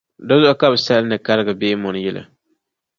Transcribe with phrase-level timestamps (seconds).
[0.27, 2.23] Dinzuɣu ka bɛ salindi Kariga Beemoni yili.